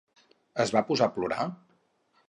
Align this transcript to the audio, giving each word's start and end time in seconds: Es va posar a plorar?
Es 0.63 0.73
va 0.77 0.83
posar 0.89 1.09
a 1.11 1.15
plorar? 1.19 1.49